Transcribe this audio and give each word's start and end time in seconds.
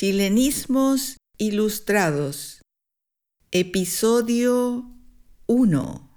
Chilenismos 0.00 1.16
Ilustrados. 1.38 2.62
Episodio 3.50 4.94
1. 5.48 6.07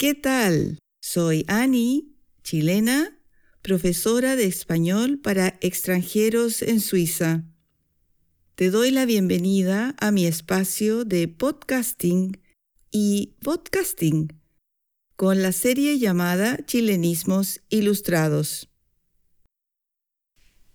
¿Qué 0.00 0.14
tal? 0.14 0.78
Soy 1.02 1.44
Annie, 1.46 2.16
chilena, 2.42 3.20
profesora 3.60 4.34
de 4.34 4.46
español 4.46 5.20
para 5.20 5.58
extranjeros 5.60 6.62
en 6.62 6.80
Suiza. 6.80 7.44
Te 8.54 8.70
doy 8.70 8.92
la 8.92 9.04
bienvenida 9.04 9.94
a 10.00 10.10
mi 10.10 10.24
espacio 10.24 11.04
de 11.04 11.28
podcasting 11.28 12.40
y 12.90 13.36
podcasting 13.42 14.40
con 15.16 15.42
la 15.42 15.52
serie 15.52 15.98
llamada 15.98 16.56
Chilenismos 16.64 17.60
Ilustrados. 17.68 18.70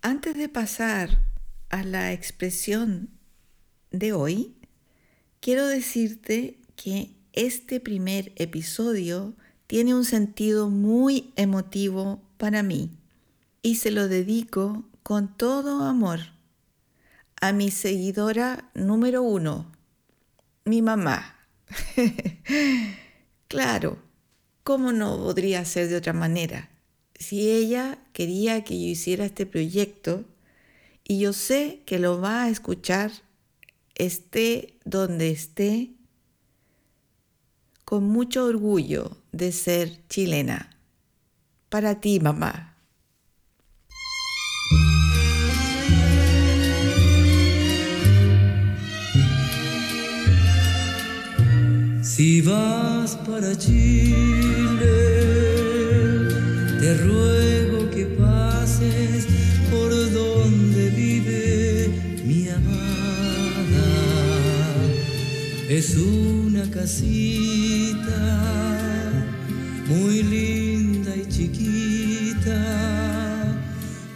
Antes 0.02 0.36
de 0.36 0.48
pasar 0.48 1.32
a 1.68 1.82
la 1.82 2.12
expresión 2.12 3.18
de 3.90 4.12
hoy, 4.12 4.56
quiero 5.40 5.66
decirte 5.66 6.60
que 6.76 7.15
este 7.36 7.78
primer 7.80 8.32
episodio 8.36 9.34
tiene 9.66 9.94
un 9.94 10.04
sentido 10.04 10.70
muy 10.70 11.32
emotivo 11.36 12.22
para 12.38 12.62
mí 12.62 12.90
y 13.62 13.76
se 13.76 13.90
lo 13.90 14.08
dedico 14.08 14.84
con 15.02 15.36
todo 15.36 15.84
amor 15.84 16.20
a 17.40 17.52
mi 17.52 17.70
seguidora 17.70 18.70
número 18.74 19.22
uno, 19.22 19.70
mi 20.64 20.80
mamá. 20.80 21.36
claro, 23.48 23.98
¿cómo 24.62 24.92
no 24.92 25.18
podría 25.18 25.64
ser 25.64 25.88
de 25.88 25.96
otra 25.96 26.14
manera? 26.14 26.70
Si 27.18 27.50
ella 27.50 27.98
quería 28.14 28.64
que 28.64 28.80
yo 28.80 28.86
hiciera 28.86 29.26
este 29.26 29.44
proyecto 29.44 30.24
y 31.04 31.20
yo 31.20 31.32
sé 31.32 31.82
que 31.84 31.98
lo 31.98 32.20
va 32.20 32.44
a 32.44 32.48
escuchar, 32.48 33.12
esté 33.94 34.78
donde 34.84 35.30
esté, 35.30 35.95
con 37.86 38.02
mucho 38.02 38.44
orgullo 38.46 39.16
de 39.30 39.52
ser 39.52 40.06
chilena. 40.08 40.76
Para 41.68 42.00
ti, 42.00 42.18
mamá. 42.18 42.74
Si 52.02 52.40
vas 52.40 53.16
para 53.24 53.56
Chile, 53.56 54.65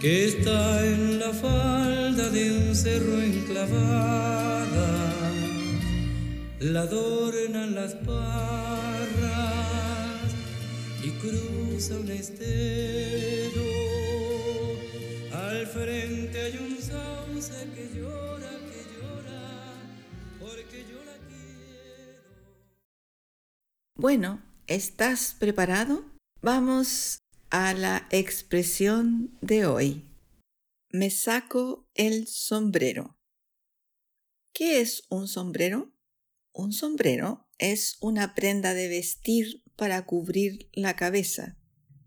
que 0.00 0.24
está 0.26 0.86
en 0.86 1.18
la 1.18 1.32
falda 1.32 2.30
de 2.30 2.52
un 2.58 2.74
cerro 2.74 3.20
enclavada, 3.20 5.12
la 6.60 6.80
adornan 6.82 7.74
las 7.74 7.94
parras 7.94 9.10
y 11.04 11.10
cruza 11.20 11.96
un 11.96 12.10
estero. 12.10 13.62
Al 15.32 15.66
frente 15.66 16.40
hay 16.40 16.56
un 16.56 16.76
sauce 16.80 17.68
que 17.74 17.90
llora, 17.94 18.50
que 18.70 18.82
llora, 18.96 19.42
porque 20.40 20.84
yo 20.90 20.98
la 21.04 21.16
quiero. 21.28 22.22
Bueno, 23.96 24.40
¿Estás 24.70 25.34
preparado? 25.36 26.04
Vamos 26.42 27.18
a 27.50 27.74
la 27.74 28.06
expresión 28.10 29.36
de 29.40 29.66
hoy. 29.66 30.08
Me 30.88 31.10
saco 31.10 31.88
el 31.94 32.28
sombrero. 32.28 33.18
¿Qué 34.52 34.80
es 34.80 35.02
un 35.08 35.26
sombrero? 35.26 35.92
Un 36.52 36.72
sombrero 36.72 37.48
es 37.58 37.96
una 38.00 38.34
prenda 38.34 38.74
de 38.74 38.88
vestir 38.88 39.64
para 39.76 40.06
cubrir 40.06 40.68
la 40.72 40.94
cabeza, 40.94 41.58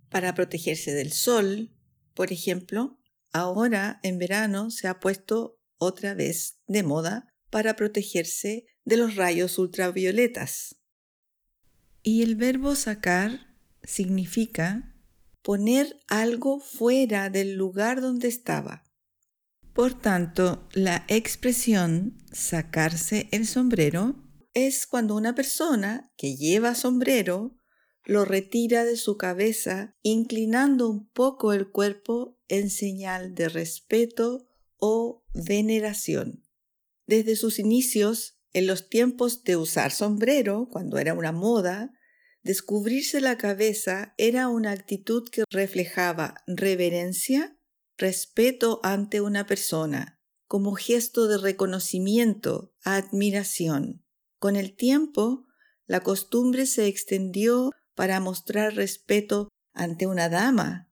para 0.10 0.34
protegerse 0.34 0.94
del 0.94 1.12
sol, 1.12 1.76
por 2.14 2.32
ejemplo. 2.32 3.00
Ahora 3.32 4.00
en 4.04 4.20
verano 4.20 4.72
se 4.72 4.88
ha 4.88 5.00
puesto 5.00 5.60
otra 5.78 6.14
vez 6.14 6.60
de 6.68 6.84
moda 6.84 7.34
para 7.50 7.76
protegerse 7.76 8.66
de 8.86 8.98
los 8.98 9.16
rayos 9.16 9.58
ultravioletas. 9.58 10.78
Y 12.02 12.22
el 12.22 12.36
verbo 12.36 12.76
sacar 12.76 13.56
significa 13.84 14.93
poner 15.44 16.00
algo 16.08 16.60
fuera 16.60 17.30
del 17.30 17.54
lugar 17.54 18.02
donde 18.02 18.28
estaba. 18.30 18.84
Por 19.74 19.94
tanto, 19.94 20.68
la 20.74 21.04
expresión 21.08 22.18
sacarse 22.32 23.28
el 23.32 23.46
sombrero 23.46 24.16
es 24.54 24.88
cuando 24.88 25.16
una 25.16 25.36
persona 25.36 26.12
que 26.16 26.36
lleva 26.36 26.76
sombrero 26.76 27.58
lo 28.06 28.26
retira 28.26 28.86
de 28.86 28.98
su 28.98 29.18
cabeza 29.18 29.96
inclinando 30.02 30.90
un 30.90 31.10
poco 31.10 31.54
el 31.54 31.70
cuerpo 31.70 32.38
en 32.48 32.70
señal 32.70 33.34
de 33.34 33.50
respeto 33.50 34.46
o 34.78 35.24
veneración. 35.34 36.44
Desde 37.08 37.36
sus 37.36 37.60
inicios, 37.60 38.40
en 38.54 38.68
los 38.68 38.90
tiempos 38.90 39.44
de 39.44 39.58
usar 39.58 39.92
sombrero, 39.92 40.68
cuando 40.70 41.00
era 41.00 41.14
una 41.14 41.32
moda, 41.32 41.94
descubrirse 42.44 43.22
la 43.22 43.38
cabeza 43.38 44.14
era 44.18 44.50
una 44.50 44.72
actitud 44.72 45.30
que 45.30 45.44
reflejaba 45.50 46.36
reverencia, 46.46 47.58
respeto 47.98 48.80
ante 48.84 49.22
una 49.22 49.46
persona, 49.46 50.20
como 50.48 50.74
gesto 50.76 51.28
de 51.28 51.38
reconocimiento, 51.38 52.76
admiración. 52.84 54.06
Con 54.40 54.56
el 54.56 54.76
tiempo, 54.76 55.48
la 55.86 56.02
costumbre 56.02 56.66
se 56.66 56.88
extendió 56.88 57.72
para 57.96 58.20
mostrar 58.20 58.76
respeto 58.76 59.50
ante 59.74 60.06
una 60.06 60.30
dama 60.30 60.92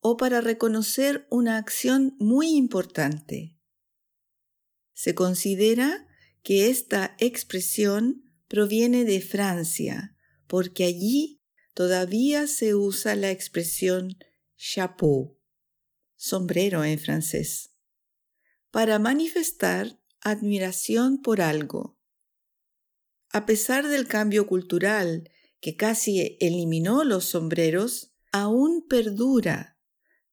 o 0.00 0.16
para 0.16 0.40
reconocer 0.40 1.26
una 1.30 1.56
acción 1.56 2.16
muy 2.18 2.56
importante. 2.56 3.56
Se 4.92 5.14
considera 5.14 6.06
que 6.42 6.68
esta 6.68 7.16
expresión 7.18 8.30
proviene 8.48 9.04
de 9.04 9.20
Francia, 9.20 10.13
porque 10.46 10.84
allí 10.84 11.42
todavía 11.74 12.46
se 12.46 12.74
usa 12.74 13.16
la 13.16 13.30
expresión 13.30 14.16
chapeau, 14.56 15.38
sombrero 16.16 16.84
en 16.84 16.98
francés, 16.98 17.74
para 18.70 18.98
manifestar 18.98 20.00
admiración 20.20 21.20
por 21.20 21.40
algo. 21.40 21.98
A 23.30 23.46
pesar 23.46 23.88
del 23.88 24.06
cambio 24.06 24.46
cultural 24.46 25.30
que 25.60 25.76
casi 25.76 26.36
eliminó 26.40 27.04
los 27.04 27.24
sombreros, 27.24 28.14
aún 28.32 28.86
perdura 28.86 29.78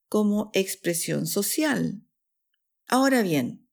como 0.07 0.51
expresión 0.53 1.25
social. 1.25 2.05
Ahora 2.87 3.21
bien, 3.21 3.69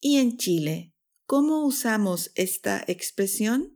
¿y 0.00 0.16
en 0.16 0.36
Chile? 0.36 0.94
¿Cómo 1.26 1.64
usamos 1.64 2.32
esta 2.34 2.84
expresión? 2.88 3.75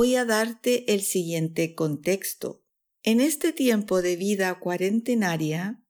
Voy 0.00 0.14
a 0.14 0.24
darte 0.24 0.94
el 0.94 1.02
siguiente 1.02 1.74
contexto. 1.74 2.62
En 3.02 3.20
este 3.20 3.52
tiempo 3.52 4.00
de 4.00 4.14
vida 4.14 4.56
cuarentenaria, 4.60 5.82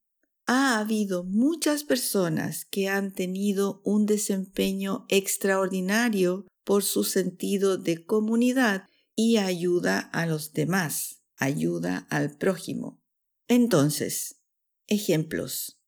ha 0.46 0.78
habido 0.78 1.24
muchas 1.24 1.84
personas 1.84 2.64
que 2.64 2.88
han 2.88 3.12
tenido 3.12 3.82
un 3.84 4.06
desempeño 4.06 5.04
extraordinario 5.10 6.46
por 6.64 6.84
su 6.84 7.04
sentido 7.04 7.76
de 7.76 8.06
comunidad 8.06 8.88
y 9.14 9.36
ayuda 9.36 9.98
a 9.98 10.24
los 10.24 10.54
demás, 10.54 11.22
ayuda 11.36 12.06
al 12.08 12.34
prójimo. 12.34 13.02
Entonces, 13.46 14.40
ejemplos. 14.86 15.82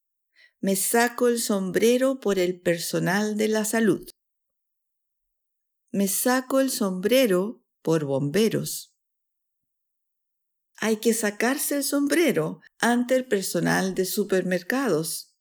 Me 0.59 0.75
saco 0.75 1.27
el 1.27 1.39
sombrero 1.39 2.19
por 2.19 2.37
el 2.37 2.61
personal 2.61 3.35
de 3.35 3.47
la 3.47 3.65
salud. 3.65 4.07
Me 5.89 6.07
saco 6.07 6.59
el 6.59 6.69
sombrero 6.69 7.60
por 7.81 8.05
bomberos. 8.05 8.95
Hay 10.77 10.97
que 10.97 11.13
sacarse 11.13 11.77
el 11.77 11.83
sombrero 11.83 12.59
ante 12.79 13.15
el 13.15 13.27
personal 13.27 13.93
de 13.93 14.05
supermercados. 14.05 15.35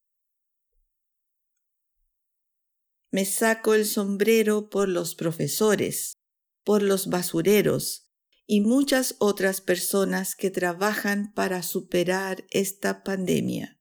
Me 3.11 3.25
saco 3.25 3.75
el 3.75 3.87
sombrero 3.87 4.69
por 4.69 4.89
los 4.89 5.15
profesores, 5.15 6.19
por 6.63 6.83
los 6.83 7.09
basureros 7.09 8.11
y 8.47 8.61
muchas 8.61 9.17
otras 9.19 9.61
personas 9.61 10.35
que 10.37 10.51
trabajan 10.51 11.33
para 11.35 11.63
superar 11.63 12.45
esta 12.51 13.03
pandemia. 13.03 13.81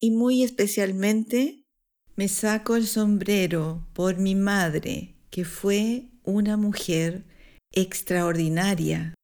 Y 0.00 0.12
muy 0.12 0.42
especialmente 0.42 1.66
me 2.14 2.28
saco 2.28 2.76
el 2.76 2.86
sombrero 2.86 3.88
por 3.92 4.18
mi 4.18 4.34
madre, 4.34 5.16
que 5.30 5.44
fue 5.44 6.10
una 6.28 6.58
mujer 6.58 7.24
extraordinaria. 7.72 9.14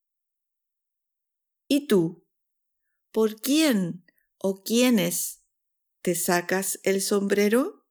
¿Y 1.69 1.87
tú? 1.87 2.25
¿Por 3.13 3.37
quién 3.43 4.07
o 4.39 4.63
quiénes 4.63 5.43
te 6.03 6.15
sacas 6.15 6.81
el 6.83 7.03
sombrero? 7.03 7.85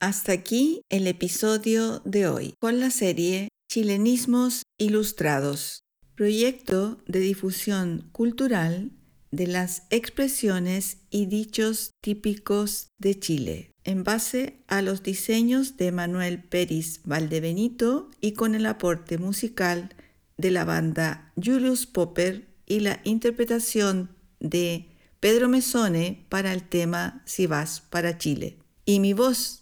Hasta 0.00 0.32
aquí 0.32 0.80
el 0.88 1.06
episodio 1.06 2.00
de 2.06 2.26
hoy 2.26 2.54
con 2.58 2.80
la 2.80 2.90
serie 2.90 3.48
Chilenismos 3.70 4.62
Ilustrados, 4.78 5.82
proyecto 6.16 7.02
de 7.06 7.20
difusión 7.20 8.08
cultural 8.12 8.92
de 9.30 9.46
las 9.46 9.84
expresiones 9.90 10.98
y 11.10 11.26
dichos 11.26 11.90
típicos 12.02 12.88
de 12.98 13.18
Chile, 13.18 13.70
en 13.84 14.04
base 14.04 14.62
a 14.66 14.82
los 14.82 15.02
diseños 15.02 15.76
de 15.76 15.92
Manuel 15.92 16.42
Peris 16.42 17.00
Valdebenito 17.04 18.10
y 18.20 18.32
con 18.32 18.54
el 18.54 18.66
aporte 18.66 19.18
musical 19.18 19.94
de 20.36 20.50
la 20.50 20.64
banda 20.64 21.32
Julius 21.36 21.86
Popper 21.86 22.48
y 22.66 22.80
la 22.80 23.00
interpretación 23.04 24.10
de 24.40 24.88
Pedro 25.20 25.48
Mesone 25.48 26.26
para 26.28 26.52
el 26.52 26.68
tema 26.68 27.22
Si 27.26 27.46
vas 27.46 27.80
para 27.80 28.18
Chile. 28.18 28.58
Y 28.84 29.00
mi 29.00 29.12
voz 29.12 29.60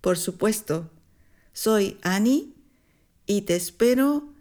por 0.00 0.16
supuesto, 0.16 0.90
soy 1.52 1.98
Annie 2.02 2.54
y 3.26 3.42
te 3.42 3.56
espero 3.56 4.32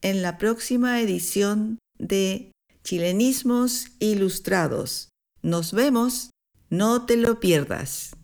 en 0.00 0.22
la 0.22 0.38
próxima 0.38 1.00
edición 1.00 1.78
de 1.98 2.51
Chilenismos 2.84 3.86
Ilustrados. 4.00 5.08
Nos 5.40 5.72
vemos, 5.72 6.30
no 6.68 7.06
te 7.06 7.16
lo 7.16 7.38
pierdas. 7.38 8.16